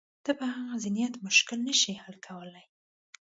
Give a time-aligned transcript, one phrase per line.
[0.23, 2.65] ته په هغه ذهنیت مشکل نه شې حل کولای.